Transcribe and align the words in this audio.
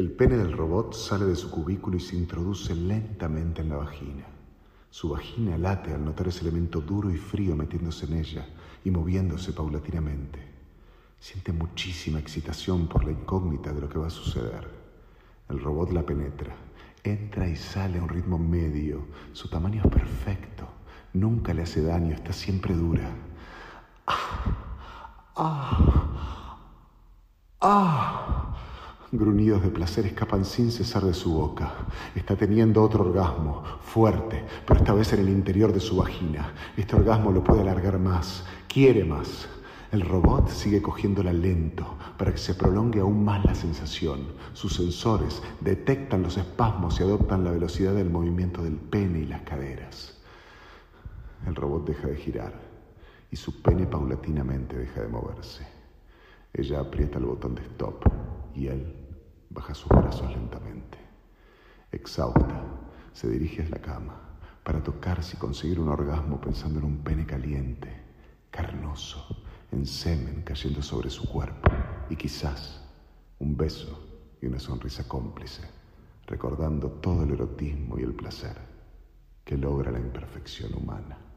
El 0.00 0.12
pene 0.12 0.38
del 0.38 0.54
robot 0.54 0.94
sale 0.94 1.26
de 1.26 1.36
su 1.36 1.50
cubículo 1.50 1.98
y 1.98 2.00
se 2.00 2.16
introduce 2.16 2.74
lentamente 2.74 3.60
en 3.60 3.68
la 3.68 3.76
vagina. 3.76 4.24
Su 4.88 5.10
vagina 5.10 5.58
late 5.58 5.92
al 5.92 6.02
notar 6.02 6.28
ese 6.28 6.40
elemento 6.40 6.80
duro 6.80 7.10
y 7.10 7.18
frío 7.18 7.54
metiéndose 7.54 8.06
en 8.06 8.14
ella 8.14 8.48
y 8.82 8.90
moviéndose 8.90 9.52
paulatinamente. 9.52 10.42
Siente 11.18 11.52
muchísima 11.52 12.18
excitación 12.18 12.88
por 12.88 13.04
la 13.04 13.10
incógnita 13.10 13.74
de 13.74 13.80
lo 13.82 13.90
que 13.90 13.98
va 13.98 14.06
a 14.06 14.10
suceder. 14.10 14.70
El 15.50 15.60
robot 15.60 15.92
la 15.92 16.06
penetra. 16.06 16.56
Entra 17.04 17.46
y 17.46 17.56
sale 17.56 17.98
a 17.98 18.02
un 18.02 18.08
ritmo 18.08 18.38
medio. 18.38 19.04
Su 19.34 19.48
tamaño 19.50 19.82
es 19.84 19.90
perfecto. 19.90 20.66
Nunca 21.12 21.52
le 21.52 21.60
hace 21.60 21.82
daño, 21.82 22.14
está 22.14 22.32
siempre 22.32 22.72
dura. 22.72 23.14
¡Ah! 24.06 24.16
¡Ah! 25.36 26.58
¡Ah! 27.60 28.19
Gruñidos 29.12 29.64
de 29.64 29.70
placer 29.70 30.06
escapan 30.06 30.44
sin 30.44 30.70
cesar 30.70 31.02
de 31.02 31.14
su 31.14 31.32
boca. 31.34 31.72
Está 32.14 32.36
teniendo 32.36 32.80
otro 32.80 33.04
orgasmo, 33.04 33.64
fuerte, 33.82 34.44
pero 34.64 34.78
esta 34.78 34.94
vez 34.94 35.12
en 35.12 35.18
el 35.18 35.30
interior 35.30 35.72
de 35.72 35.80
su 35.80 35.96
vagina. 35.96 36.54
Este 36.76 36.94
orgasmo 36.94 37.32
lo 37.32 37.42
puede 37.42 37.62
alargar 37.62 37.98
más, 37.98 38.44
quiere 38.68 39.04
más. 39.04 39.48
El 39.90 40.02
robot 40.02 40.48
sigue 40.48 40.80
cogiéndola 40.80 41.32
lento 41.32 41.96
para 42.16 42.30
que 42.30 42.38
se 42.38 42.54
prolongue 42.54 43.00
aún 43.00 43.24
más 43.24 43.44
la 43.44 43.56
sensación. 43.56 44.28
Sus 44.52 44.74
sensores 44.74 45.42
detectan 45.60 46.22
los 46.22 46.36
espasmos 46.36 47.00
y 47.00 47.02
adoptan 47.02 47.42
la 47.42 47.50
velocidad 47.50 47.94
del 47.94 48.10
movimiento 48.10 48.62
del 48.62 48.76
pene 48.76 49.22
y 49.22 49.26
las 49.26 49.42
caderas. 49.42 50.20
El 51.48 51.56
robot 51.56 51.84
deja 51.84 52.06
de 52.06 52.16
girar 52.16 52.52
y 53.28 53.34
su 53.34 53.60
pene 53.60 53.86
paulatinamente 53.86 54.78
deja 54.78 55.00
de 55.00 55.08
moverse. 55.08 55.66
Ella 56.52 56.78
aprieta 56.78 57.18
el 57.18 57.24
botón 57.24 57.56
de 57.56 57.62
stop 57.62 58.04
y 58.54 58.68
él 58.68 58.99
baja 59.50 59.74
sus 59.74 59.88
brazos 59.88 60.30
lentamente. 60.30 60.98
Exhausta, 61.92 62.62
se 63.12 63.28
dirige 63.28 63.64
a 63.64 63.68
la 63.68 63.82
cama 63.82 64.18
para 64.62 64.82
tocarse 64.82 65.36
y 65.36 65.40
conseguir 65.40 65.80
un 65.80 65.88
orgasmo 65.88 66.40
pensando 66.40 66.78
en 66.78 66.84
un 66.84 66.98
pene 66.98 67.26
caliente, 67.26 67.90
carnoso, 68.50 69.26
en 69.72 69.86
semen 69.86 70.42
cayendo 70.42 70.82
sobre 70.82 71.10
su 71.10 71.28
cuerpo 71.28 71.70
y 72.08 72.16
quizás 72.16 72.80
un 73.40 73.56
beso 73.56 74.36
y 74.40 74.46
una 74.46 74.60
sonrisa 74.60 75.06
cómplice, 75.08 75.62
recordando 76.26 76.88
todo 76.88 77.24
el 77.24 77.32
erotismo 77.32 77.98
y 77.98 78.02
el 78.02 78.14
placer 78.14 78.56
que 79.44 79.56
logra 79.56 79.90
la 79.90 79.98
imperfección 79.98 80.74
humana. 80.74 81.29